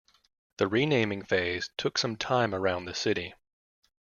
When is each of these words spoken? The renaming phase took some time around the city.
The 0.57 0.67
renaming 0.67 1.23
phase 1.25 1.69
took 1.77 1.95
some 1.99 2.15
time 2.15 2.55
around 2.55 2.85
the 2.85 2.95
city. 2.95 3.35